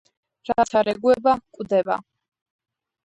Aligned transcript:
რაც 0.49 0.71
არ 0.81 0.89
ეგუება– 0.95 1.35
კვდება. 1.59 1.99